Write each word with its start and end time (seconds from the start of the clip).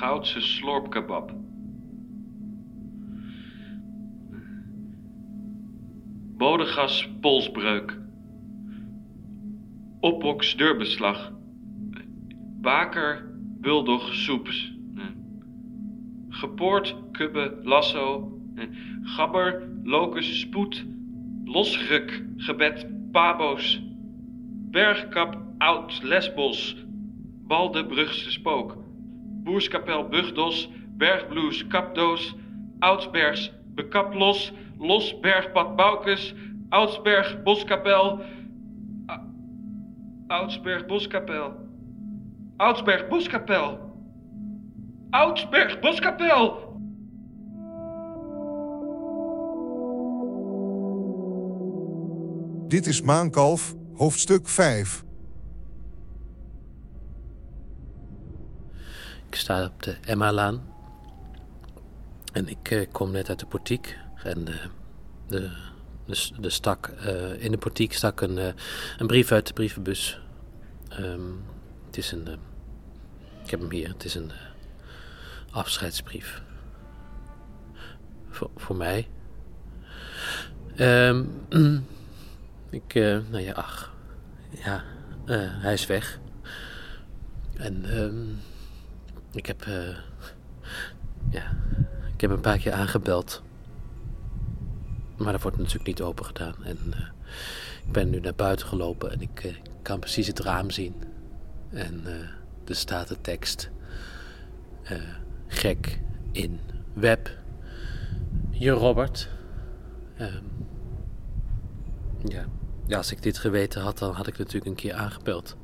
Goudse 0.00 0.40
slorpkebab. 0.40 1.30
Bodegas 6.38 7.08
polsbreuk. 7.20 7.98
Opboks 10.00 10.54
deurbeslag. 10.56 11.32
Baker 12.60 13.28
bulldog 13.60 14.00
soeps. 14.00 14.72
Gepoord 16.40 16.94
kubbe 17.12 17.60
lasso. 17.62 18.32
Gabber 19.16 19.68
locus 19.84 20.40
spoed. 20.40 20.80
Losruk 21.44 22.10
gebed 22.46 22.86
pabo's. 23.12 23.80
Bergkap 24.70 25.36
oud 25.58 26.02
lesbos. 26.02 26.76
Balde 27.46 27.84
Brugse 27.84 28.30
spook. 28.30 28.89
Boerskapel 29.44 30.08
Bugdos. 30.08 30.68
Bergbloes 30.96 31.66
kapdoos. 31.66 32.36
Oudsbergs 32.78 33.52
bekaplos. 33.74 34.52
Los 34.78 35.20
Bergpad 35.20 35.76
Boukes. 35.76 36.34
Oudsberg 36.70 37.42
Boskapel. 37.44 38.20
Oudsberg 40.28 40.86
Boskapel. 40.86 41.52
Oudsberg 42.58 43.08
Boskapel. 43.08 43.78
Oudsberg 45.10 45.80
Boskapel. 45.80 46.68
Dit 52.68 52.86
is 52.86 53.02
Maankalf, 53.02 53.74
hoofdstuk 53.94 54.48
5. 54.48 55.04
Ik 59.30 59.36
sta 59.36 59.64
op 59.64 59.82
de 59.82 59.96
Emma-laan. 60.04 60.74
En 62.32 62.48
ik 62.48 62.70
eh, 62.70 62.86
kom 62.92 63.10
net 63.10 63.28
uit 63.28 63.38
de 63.38 63.46
portiek. 63.46 63.98
En 64.22 64.48
eh, 64.48 64.54
de, 65.28 65.50
de, 66.06 66.30
de 66.40 66.50
stak, 66.50 66.86
eh, 66.86 67.42
in 67.42 67.50
de 67.50 67.58
portiek 67.58 67.92
stak 67.92 68.20
een, 68.20 68.54
een 68.98 69.06
brief 69.06 69.32
uit 69.32 69.46
de 69.46 69.52
brievenbus. 69.52 70.20
Ehm, 70.88 71.20
het 71.86 71.96
is 71.96 72.12
een... 72.12 72.28
ik 73.44 73.50
heb 73.50 73.60
hem 73.60 73.70
hier. 73.70 73.88
Het 73.88 74.04
is 74.04 74.14
een 74.14 74.30
afscheidsbrief. 75.50 76.42
Voor, 78.28 78.50
voor 78.56 78.76
mij. 78.76 79.08
Ehm, 80.76 81.24
ik, 82.70 82.94
nou 82.94 83.40
ja, 83.40 83.52
ach. 83.52 83.92
Ja, 84.50 84.84
hij 85.36 85.72
is 85.72 85.86
weg. 85.86 86.18
En 87.56 87.84
ehm, 87.84 88.49
ik 89.32 89.46
heb, 89.46 89.62
eh, 89.62 89.96
ja, 91.30 91.56
ik 92.14 92.20
heb 92.20 92.30
een 92.30 92.40
paar 92.40 92.58
keer 92.58 92.72
aangebeld. 92.72 93.42
Maar 95.16 95.32
dat 95.32 95.42
wordt 95.42 95.56
natuurlijk 95.56 95.86
niet 95.86 96.02
open 96.02 96.24
gedaan. 96.24 96.54
En 96.64 96.78
eh, 96.90 97.00
ik 97.86 97.92
ben 97.92 98.10
nu 98.10 98.20
naar 98.20 98.34
buiten 98.34 98.66
gelopen 98.66 99.12
en 99.12 99.20
ik 99.20 99.44
eh, 99.44 99.54
kan 99.82 100.00
precies 100.00 100.26
het 100.26 100.38
raam 100.38 100.70
zien. 100.70 100.94
En 101.70 102.06
er 102.64 102.76
staat 102.76 103.08
de 103.08 103.20
tekst. 103.20 103.70
gek 105.46 106.00
in 106.32 106.60
web. 106.92 107.30
Je 108.50 108.70
Robert. 108.70 109.28
Ehm, 110.16 110.44
ja. 112.24 112.46
ja, 112.86 112.96
als 112.96 113.12
ik 113.12 113.22
dit 113.22 113.38
geweten 113.38 113.82
had, 113.82 113.98
dan 113.98 114.14
had 114.14 114.26
ik 114.26 114.38
natuurlijk 114.38 114.66
een 114.66 114.74
keer 114.74 114.94
aangebeld. 114.94 115.56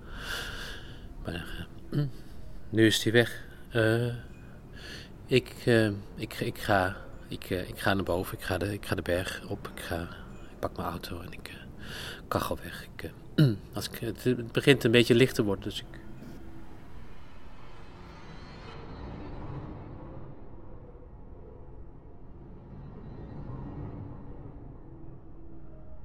Maar 1.25 1.67
eh, 1.91 2.05
nu 2.71 2.87
is 2.87 3.03
hij 3.03 3.13
weg. 3.13 3.46
Eh, 3.77 4.15
ik, 5.27 5.55
eh, 5.65 5.87
ik, 6.15 6.35
ik, 6.35 6.59
ga, 6.59 6.97
ik, 7.29 7.51
eh, 7.51 7.69
ik 7.69 7.79
ga 7.79 7.95
naar 7.95 8.05
boven. 8.05 8.39
Ik 8.39 8.45
ga, 8.45 8.59
de, 8.59 8.73
ik 8.73 8.87
ga 8.87 8.95
de 8.95 9.03
berg 9.03 9.43
op. 9.49 9.71
Ik, 9.75 9.83
ga, 9.83 10.01
ik 10.51 10.59
pak 10.59 10.77
mijn 10.77 10.89
auto 10.89 11.21
en 11.21 11.33
ik 11.33 11.51
kachel 12.29 12.59
weg. 12.63 12.87
Als 13.75 13.89
het 14.01 14.53
begint 14.53 14.85
een 14.85 14.91
beetje 14.91 15.15
licht 15.15 15.35
te 15.35 15.43
worden, 15.45 15.65
dus 15.65 15.79
ik... 15.79 16.01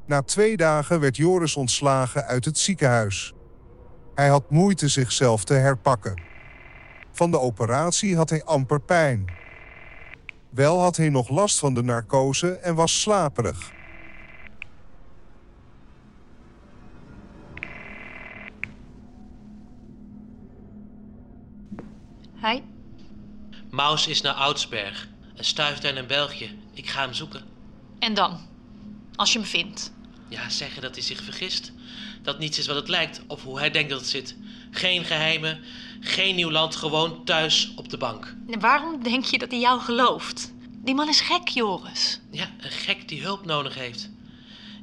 Na 0.05 0.21
twee 0.21 0.57
dagen 0.57 0.99
werd 0.99 1.17
Joris 1.17 1.55
ontslagen 1.55 2.25
uit 2.25 2.45
het 2.45 2.57
ziekenhuis. 2.57 3.33
Hij 4.15 4.27
had 4.27 4.49
moeite 4.49 4.87
zichzelf 4.87 5.43
te 5.43 5.53
herpakken. 5.53 6.30
Van 7.11 7.31
de 7.31 7.39
operatie 7.39 8.15
had 8.15 8.29
hij 8.29 8.43
amper 8.43 8.81
pijn. 8.81 9.25
Wel 10.49 10.79
had 10.79 10.97
hij 10.97 11.09
nog 11.09 11.29
last 11.29 11.59
van 11.59 11.73
de 11.73 11.83
narcose 11.83 12.51
en 12.51 12.75
was 12.75 13.01
slaperig. 13.01 13.71
Hi. 22.41 22.61
Maus 23.69 24.07
is 24.07 24.21
naar 24.21 24.33
Oudsberg 24.33 25.07
en 25.35 25.45
stuift 25.45 25.81
daar 25.81 25.95
in 25.95 26.07
België. 26.07 26.59
Ik 26.73 26.89
ga 26.89 27.01
hem 27.01 27.13
zoeken. 27.13 27.43
En 27.99 28.13
dan? 28.13 28.39
Als 29.15 29.33
je 29.33 29.39
hem 29.39 29.47
vindt. 29.47 29.93
Ja, 30.31 30.49
zeggen 30.49 30.81
dat 30.81 30.95
hij 30.95 31.03
zich 31.03 31.23
vergist. 31.23 31.71
Dat 32.21 32.39
niets 32.39 32.59
is 32.59 32.67
wat 32.67 32.75
het 32.75 32.87
lijkt, 32.87 33.21
of 33.27 33.43
hoe 33.43 33.59
hij 33.59 33.71
denkt 33.71 33.89
dat 33.89 33.99
het 33.99 34.09
zit. 34.09 34.35
Geen 34.71 35.03
geheimen, 35.05 35.59
geen 35.99 36.35
nieuw 36.35 36.51
land, 36.51 36.75
gewoon 36.75 37.25
thuis 37.25 37.71
op 37.75 37.89
de 37.89 37.97
bank. 37.97 38.35
Waarom 38.59 39.03
denk 39.03 39.25
je 39.25 39.37
dat 39.37 39.51
hij 39.51 39.59
jou 39.59 39.81
gelooft? 39.81 40.53
Die 40.83 40.95
man 40.95 41.07
is 41.09 41.21
gek, 41.21 41.47
Joris. 41.47 42.19
Ja, 42.31 42.49
een 42.59 42.71
gek 42.71 43.07
die 43.07 43.21
hulp 43.21 43.45
nodig 43.45 43.75
heeft. 43.75 44.09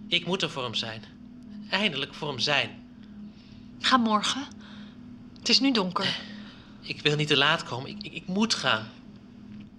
Ik 0.08 0.26
moet 0.26 0.42
er 0.42 0.50
voor 0.50 0.62
hem 0.62 0.74
zijn. 0.74 1.02
Eindelijk 1.70 2.14
voor 2.14 2.28
hem 2.28 2.38
zijn. 2.38 2.70
Ga 3.78 3.96
morgen. 3.96 4.46
Het 5.38 5.48
is 5.48 5.60
nu 5.60 5.72
donker. 5.72 6.20
Ik 6.80 7.00
wil 7.00 7.16
niet 7.16 7.28
te 7.28 7.36
laat 7.36 7.64
komen. 7.64 7.90
Ik, 7.90 8.02
ik, 8.02 8.12
ik 8.12 8.26
moet 8.26 8.54
gaan. 8.54 8.88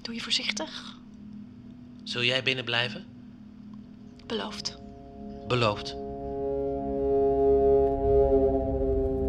Doe 0.02 0.14
je 0.14 0.22
voorzichtig. 0.22 0.98
Zul 2.04 2.24
jij 2.24 2.44
binnen 2.44 2.66
blijven? 2.66 3.06
Beloofd. 4.26 4.78
Beloofd. 5.50 5.96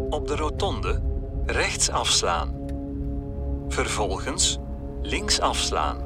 Op 0.09 0.27
de 0.27 0.35
rotonde 0.35 1.01
rechts 1.45 1.89
afslaan. 1.89 2.53
Vervolgens 3.67 4.57
links 5.01 5.39
afslaan. 5.39 5.97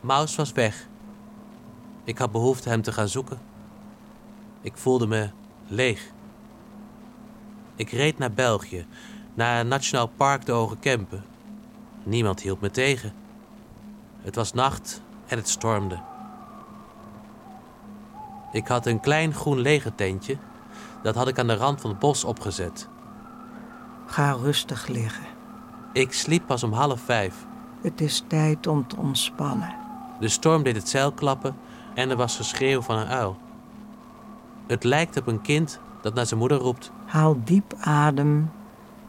Maus 0.00 0.36
was 0.36 0.52
weg. 0.52 0.88
Ik 2.04 2.18
had 2.18 2.32
behoefte 2.32 2.68
hem 2.68 2.82
te 2.82 2.92
gaan 2.92 3.08
zoeken. 3.08 3.54
Ik 4.66 4.76
voelde 4.76 5.06
me 5.06 5.28
leeg. 5.66 6.10
Ik 7.76 7.90
reed 7.90 8.18
naar 8.18 8.32
België, 8.32 8.86
naar 9.34 9.66
Nationaal 9.66 10.06
Park 10.06 10.46
de 10.46 10.52
Hoge 10.52 10.76
Kempen. 10.76 11.24
Niemand 12.02 12.40
hield 12.40 12.60
me 12.60 12.70
tegen. 12.70 13.12
Het 14.20 14.34
was 14.34 14.52
nacht 14.52 15.02
en 15.26 15.36
het 15.36 15.48
stormde. 15.48 15.98
Ik 18.52 18.66
had 18.66 18.86
een 18.86 19.00
klein 19.00 19.34
groen 19.34 19.58
legertentje. 19.58 20.36
Dat 21.02 21.14
had 21.14 21.28
ik 21.28 21.38
aan 21.38 21.46
de 21.46 21.56
rand 21.56 21.80
van 21.80 21.90
het 21.90 21.98
bos 21.98 22.24
opgezet. 22.24 22.88
Ga 24.06 24.32
rustig 24.32 24.86
liggen. 24.86 25.26
Ik 25.92 26.12
sliep 26.12 26.46
pas 26.46 26.62
om 26.62 26.72
half 26.72 27.00
vijf. 27.00 27.46
Het 27.80 28.00
is 28.00 28.24
tijd 28.26 28.66
om 28.66 28.88
te 28.88 28.96
ontspannen. 28.96 29.74
De 30.20 30.28
storm 30.28 30.62
deed 30.62 30.76
het 30.76 30.88
zeil 30.88 31.12
klappen 31.12 31.56
en 31.94 32.10
er 32.10 32.16
was 32.16 32.36
geschreeuw 32.36 32.82
van 32.82 32.98
een 32.98 33.08
uil. 33.08 33.44
Het 34.66 34.84
lijkt 34.84 35.16
op 35.16 35.26
een 35.26 35.40
kind 35.40 35.80
dat 36.00 36.14
naar 36.14 36.26
zijn 36.26 36.40
moeder 36.40 36.58
roept. 36.58 36.90
Haal 37.04 37.36
diep 37.44 37.74
adem 37.80 38.50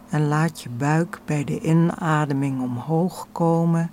en 0.10 0.28
laat 0.28 0.62
je 0.62 0.70
buik 0.70 1.20
bij 1.26 1.44
de 1.44 1.62
inademing 1.62 2.62
omhoog 2.62 3.28
komen 3.32 3.92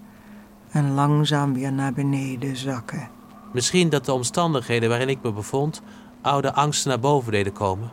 en 0.71 0.95
langzaam 0.95 1.55
weer 1.55 1.73
naar 1.73 1.93
beneden 1.93 2.57
zakken. 2.57 3.09
Misschien 3.53 3.89
dat 3.89 4.05
de 4.05 4.13
omstandigheden 4.13 4.89
waarin 4.89 5.09
ik 5.09 5.19
me 5.23 5.33
bevond 5.33 5.83
oude 6.21 6.53
angsten 6.53 6.89
naar 6.89 7.01
boven 7.01 7.33
deden 7.33 7.53
komen. 7.53 7.91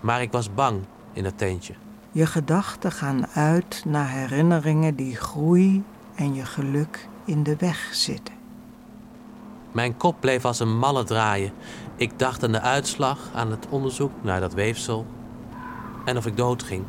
Maar 0.00 0.22
ik 0.22 0.32
was 0.32 0.54
bang 0.54 0.80
in 1.12 1.24
het 1.24 1.38
tentje. 1.38 1.74
Je 2.12 2.26
gedachten 2.26 2.92
gaan 2.92 3.26
uit 3.26 3.82
naar 3.86 4.08
herinneringen 4.08 4.96
die 4.96 5.16
groei 5.16 5.82
en 6.14 6.34
je 6.34 6.44
geluk 6.44 7.08
in 7.24 7.42
de 7.42 7.56
weg 7.58 7.88
zitten. 7.92 8.34
Mijn 9.74 9.96
kop 9.96 10.16
bleef 10.20 10.44
als 10.44 10.60
een 10.60 10.78
malle 10.78 11.04
draaien. 11.04 11.52
Ik 11.96 12.18
dacht 12.18 12.44
aan 12.44 12.52
de 12.52 12.60
uitslag, 12.60 13.18
aan 13.34 13.50
het 13.50 13.66
onderzoek 13.68 14.10
naar 14.22 14.40
dat 14.40 14.54
weefsel. 14.54 15.06
En 16.04 16.16
of 16.16 16.26
ik 16.26 16.36
doodging. 16.36 16.84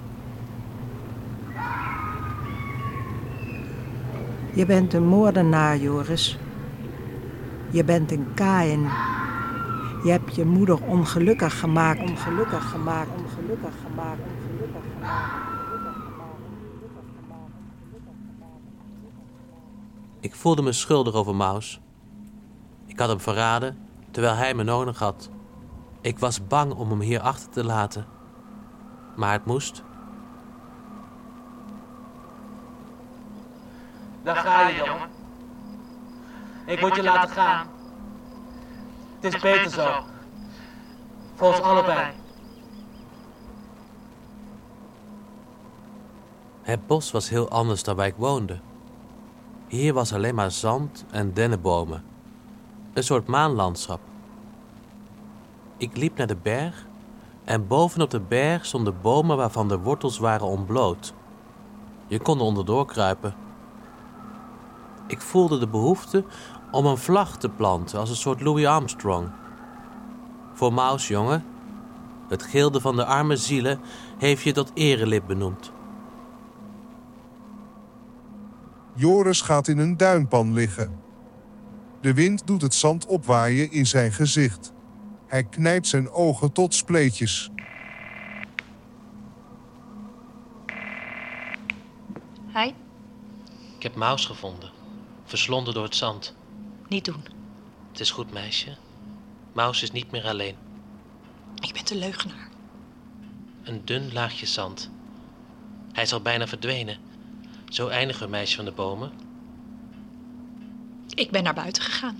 Je 4.54 4.66
bent 4.66 4.94
een 4.94 5.08
moordenaar, 5.08 5.78
Joris. 5.78 6.38
Je 7.70 7.84
bent 7.84 8.12
een 8.12 8.28
Kain. 8.34 8.82
Je 10.04 10.12
hebt 10.12 10.36
je 10.36 10.46
moeder 10.46 10.86
ongelukkig 10.86 11.60
gemaakt, 11.60 12.00
ongelukkig 12.00 12.70
gemaakt, 12.70 13.10
ongelukkig 13.10 13.74
gemaakt, 13.82 14.20
ongelukkig 14.30 14.84
gemaakt. 14.98 15.16
Ik 20.20 20.36
voelde 20.36 20.62
me 20.62 20.72
schuldig 20.72 21.14
over 21.14 21.36
Maus. 21.36 21.80
Ik 22.96 23.02
had 23.02 23.10
hem 23.10 23.20
verraden 23.20 23.78
terwijl 24.12 24.36
hij 24.36 24.54
me 24.54 24.64
nodig 24.64 25.00
had. 25.00 25.30
Ik 26.02 26.20
was 26.20 26.48
bang 26.48 26.74
om 26.74 26.90
hem 26.90 27.00
hier 27.00 27.20
achter 27.20 27.50
te 27.50 27.64
laten. 27.64 28.06
Maar 29.16 29.32
het 29.32 29.46
moest. 29.46 29.84
Daar 34.24 34.36
ga 34.36 34.68
je, 34.68 34.76
jongen. 34.76 35.10
Ik 36.66 36.82
moet 36.82 36.96
je 36.96 37.04
laten 37.04 37.30
gaan. 37.30 37.68
Het 39.20 39.34
is 39.34 39.42
beter 39.42 39.70
zo. 39.70 40.04
Voor 41.36 41.48
ons 41.48 41.62
allebei. 41.62 42.14
Het 46.62 46.88
bos 46.88 47.12
was 47.12 47.30
heel 47.30 47.50
anders 47.50 47.84
dan 47.84 47.96
waar 47.96 48.08
ik 48.08 48.16
woonde. 48.18 48.60
Hier 49.68 49.94
was 49.94 50.14
alleen 50.14 50.36
maar 50.36 50.52
zand 50.52 51.06
en 51.12 51.34
dennenbomen. 51.34 52.15
Een 52.96 53.04
soort 53.04 53.28
maanlandschap. 53.28 54.00
Ik 55.78 55.98
liep 55.98 56.18
naar 56.18 56.28
de 56.28 56.36
berg 56.36 56.86
en 57.44 57.68
bovenop 57.68 58.10
de 58.10 58.20
berg 58.20 58.66
stonden 58.66 59.02
bomen 59.02 59.38
waarvan 59.38 59.68
de 59.68 59.80
wortels 59.80 60.18
waren 60.18 60.48
ontbloot. 60.48 61.14
Je 62.08 62.20
kon 62.20 62.38
er 62.38 62.44
onderdoor 62.44 62.86
kruipen. 62.86 63.36
Ik 65.08 65.22
voelde 65.22 65.58
de 65.58 65.68
behoefte 65.68 66.24
om 66.72 66.86
een 66.86 66.98
vlag 66.98 67.38
te 67.38 67.50
planten 67.50 68.00
als 68.00 68.10
een 68.10 68.16
soort 68.16 68.42
Louis 68.42 68.66
Armstrong. 68.66 69.30
Voor 70.54 70.74
Maus, 70.74 71.08
jongen. 71.08 71.44
Het 72.28 72.44
gilde 72.44 72.82
van 72.82 72.96
de 72.96 73.06
arme 73.06 73.38
zielen 73.38 73.80
heeft 74.18 74.44
je 74.44 74.52
tot 74.52 74.72
erelid 74.74 75.28
benoemd. 75.28 75.72
Joris 78.94 79.42
gaat 79.42 79.68
in 79.68 79.78
een 79.78 79.98
duinpan 79.98 80.54
liggen. 80.54 81.05
De 82.06 82.14
wind 82.14 82.48
doet 82.48 82.62
het 82.62 82.74
zand 82.74 83.06
opwaaien 83.06 83.72
in 83.72 83.86
zijn 83.86 84.12
gezicht. 84.12 84.74
Hij 85.28 85.44
knijpt 85.44 85.88
zijn 85.88 86.10
ogen 86.10 86.52
tot 86.52 86.74
spleetjes. 86.74 87.50
Hi, 92.54 92.72
Ik 93.78 93.84
heb 93.84 93.96
Maus 93.96 94.26
gevonden, 94.26 94.72
verslonden 95.24 95.74
door 95.74 95.84
het 95.84 95.96
zand. 95.96 96.36
niet 96.88 97.06
doen. 97.06 97.26
Het 97.92 98.00
is 98.00 98.12
goed, 98.12 98.32
meisje. 98.32 98.78
Maus 99.54 99.82
is 99.82 99.92
niet 99.92 100.12
meer 100.12 100.24
alleen. 100.24 100.56
Ik 101.62 101.74
ben 101.74 101.86
de 101.86 101.96
leugenaar. 101.96 102.50
Een 103.64 103.86
dun 103.86 104.14
laagje 104.14 104.46
zand. 104.46 104.92
Hij 105.92 106.04
is 106.04 106.14
al 106.14 106.22
bijna 106.22 106.48
verdwenen. 106.48 106.98
Zo 107.70 107.88
eindigen 107.88 108.24
we, 108.26 108.30
meisje 108.30 108.56
van 108.56 108.66
de 108.66 108.72
bomen. 108.72 109.25
Ik 111.16 111.32
ben 111.32 111.44
naar 111.44 111.54
buiten 111.54 111.84
gegaan. 111.84 112.18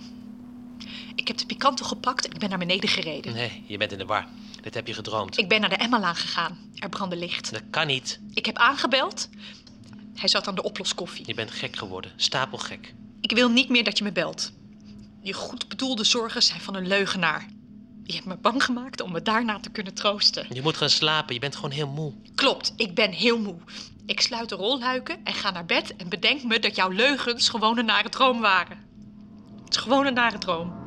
Ik 1.16 1.28
heb 1.28 1.38
de 1.38 1.46
pikanto 1.46 1.86
gepakt 1.86 2.26
en 2.26 2.32
ik 2.32 2.40
ben 2.40 2.50
naar 2.50 2.58
beneden 2.58 2.90
gereden. 2.90 3.34
Nee, 3.34 3.64
je 3.68 3.78
bent 3.78 3.92
in 3.92 3.98
de 3.98 4.06
war. 4.06 4.28
Dit 4.62 4.74
heb 4.74 4.88
je 4.88 4.94
gedroomd. 4.94 5.38
Ik 5.38 5.50
ben 5.50 5.62
naar 5.62 5.70
de 5.70 5.76
Emmalaan 5.76 6.16
gegaan. 6.16 6.58
Er 6.76 6.90
brandde 6.90 7.16
licht. 7.16 7.52
Dat 7.52 7.62
kan 7.70 7.88
niet. 7.88 8.20
Ik 8.34 8.46
heb 8.46 8.58
aangebeld. 8.58 9.30
Hij 10.16 10.30
zat 10.30 10.48
aan 10.48 10.56
de 10.56 10.64
oploskoffie. 10.64 11.28
Je 11.28 11.34
bent 11.34 11.52
gek 11.52 11.76
geworden. 11.76 12.12
Stapelgek. 12.16 12.94
Ik 13.22 13.32
wil 13.32 13.50
niet 13.50 13.70
meer 13.70 13.84
dat 13.84 13.98
je 13.98 14.04
me 14.04 14.12
belt. 14.12 14.52
Je 15.22 15.34
goed 15.34 15.68
bedoelde 15.68 16.04
zorgen 16.04 16.44
zijn 16.44 16.62
van 16.62 16.76
een 16.76 16.88
leugenaar. 16.88 17.48
Je 18.04 18.14
hebt 18.14 18.26
me 18.26 18.38
bang 18.38 18.64
gemaakt 18.64 19.02
om 19.02 19.12
me 19.12 19.22
daarna 19.22 19.60
te 19.60 19.70
kunnen 19.70 19.94
troosten. 19.94 20.46
Je 20.50 20.62
moet 20.62 20.78
gaan 20.78 20.90
slapen. 20.90 21.34
Je 21.34 21.40
bent 21.40 21.56
gewoon 21.56 21.72
heel 21.72 21.88
moe. 21.88 22.14
Klopt, 22.36 22.74
ik 22.76 22.96
ben 22.96 23.12
heel 23.12 23.40
moe. 23.40 23.58
Ik 24.06 24.22
sluit 24.22 24.50
de 24.50 24.56
rolluiken 24.56 25.18
en 25.24 25.34
ga 25.34 25.52
naar 25.52 25.66
bed 25.66 25.96
en 25.96 26.10
bedenk 26.10 26.44
me 26.44 26.60
dat 26.60 26.76
jouw 26.76 26.90
leugens 26.90 27.50
gewoon 27.50 27.78
een 27.78 27.86
nare 27.86 28.10
droom 28.10 28.42
waren. 28.42 28.85
Het 29.66 29.76
is 29.76 29.82
gewoon 29.82 30.06
een 30.06 30.14
nare 30.14 30.38
droom. 30.38 30.84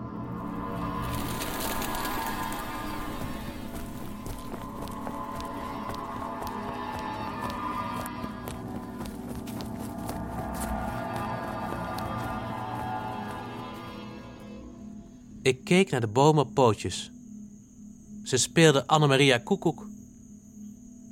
Ik 15.42 15.64
keek 15.64 15.90
naar 15.90 16.00
de 16.00 16.06
bomen 16.06 16.44
op 16.44 16.54
pootjes. 16.54 17.10
Ze 18.24 18.36
speelden 18.36 18.86
Annemaria 18.86 19.38
Koekoek. 19.38 19.86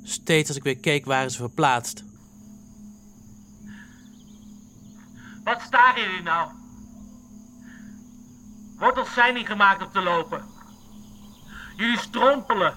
Steeds 0.03 0.47
als 0.47 0.57
ik 0.57 0.63
weer 0.63 0.77
keek 0.77 1.05
waren 1.05 1.31
ze 1.31 1.37
verplaatst. 1.37 2.03
Wat 5.43 5.61
staren 5.61 6.01
jullie 6.01 6.23
nou? 6.23 6.51
Wortels 8.77 9.13
zijn 9.13 9.33
niet 9.33 9.47
gemaakt 9.47 9.85
om 9.85 9.91
te 9.91 10.01
lopen. 10.01 10.45
Jullie 11.75 11.99
strompelen. 11.99 12.73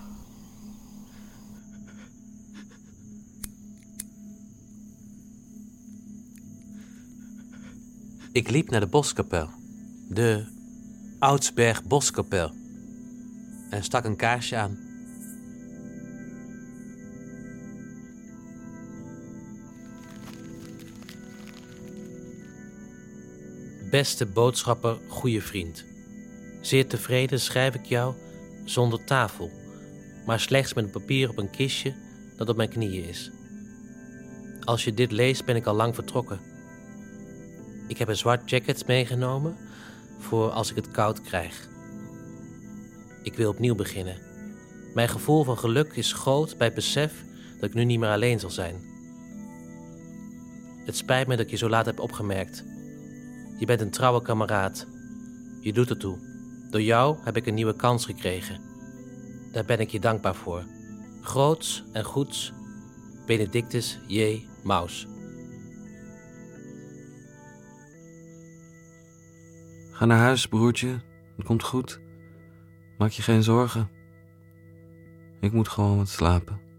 Ik 8.33 8.51
liep 8.51 8.71
naar 8.71 8.81
de 8.81 8.87
boskapel. 8.87 9.49
De 10.09 10.47
Oudsberg 11.19 11.85
Boskapel. 11.85 12.55
En 13.71 13.85
stak 13.85 14.05
een 14.05 14.17
kaarsje 14.17 14.57
aan. 14.57 14.90
Beste 23.91 24.27
boodschapper, 24.27 24.99
goede 25.09 25.41
vriend. 25.41 25.85
Zeer 26.61 26.87
tevreden 26.87 27.41
schrijf 27.41 27.75
ik 27.75 27.85
jou 27.85 28.15
zonder 28.65 29.05
tafel, 29.05 29.51
maar 30.27 30.41
slechts 30.41 30.75
met 30.75 30.85
een 30.85 30.91
papier 30.91 31.29
op 31.29 31.39
een 31.39 31.51
kistje 31.51 31.95
dat 32.37 32.49
op 32.49 32.57
mijn 32.57 32.69
knieën 32.69 33.05
is. 33.05 33.31
Als 34.61 34.85
je 34.85 34.95
dit 34.95 35.13
leest, 35.13 35.45
ben 35.45 35.57
ik 35.57 35.67
al 35.67 35.75
lang 35.75 35.95
vertrokken. 35.95 36.41
Ik 37.89 37.99
heb 37.99 38.09
een 38.09 38.17
zwart 38.17 38.51
jacket 38.51 38.87
meegenomen 38.87 39.57
voor 40.19 40.51
als 40.51 40.71
ik 40.71 40.77
het 40.77 40.91
koud 40.91 41.21
krijg. 41.21 41.69
Ik 43.23 43.35
wil 43.35 43.51
opnieuw 43.51 43.75
beginnen. 43.75 44.17
Mijn 44.95 45.09
gevoel 45.09 45.45
van 45.45 45.59
geluk 45.59 45.93
is 45.93 46.13
groot 46.13 46.57
bij 46.57 46.67
het 46.67 46.77
besef 46.77 47.25
dat 47.61 47.69
ik 47.69 47.75
nu 47.75 47.85
niet 47.85 47.99
meer 47.99 48.11
alleen 48.11 48.41
zal 48.41 48.51
zijn. 48.51 48.81
Het 50.85 50.97
spijt 50.97 51.27
me 51.27 51.37
dat 51.37 51.51
je 51.51 51.57
zo 51.57 51.69
laat 51.69 51.87
heb 51.87 52.01
opgemerkt. 52.01 52.65
Je 53.61 53.67
bent 53.67 53.81
een 53.81 53.91
trouwe 53.91 54.23
kameraad. 54.23 54.87
Je 55.61 55.73
doet 55.73 55.91
ertoe. 55.91 56.19
Door 56.71 56.83
jou 56.83 57.19
heb 57.25 57.37
ik 57.37 57.47
een 57.47 57.55
nieuwe 57.55 57.77
kans 57.77 58.05
gekregen. 58.05 58.61
Daar 59.53 59.65
ben 59.65 59.79
ik 59.79 59.91
je 59.91 60.01
dankbaar 60.01 60.35
voor. 60.35 60.65
Groots 61.21 61.85
en 61.93 62.05
goeds, 62.05 62.53
Benedictus 63.27 63.99
J. 64.07 64.47
Maus. 64.63 65.07
Ga 69.91 70.05
naar 70.05 70.19
huis, 70.19 70.47
broertje. 70.47 71.01
Het 71.37 71.47
komt 71.47 71.63
goed. 71.63 72.01
Maak 72.99 73.11
je 73.11 73.23
geen 73.23 73.43
zorgen. 73.43 73.89
Ik 75.41 75.53
moet 75.53 75.69
gewoon 75.69 75.97
wat 75.97 76.09
slapen. 76.09 76.70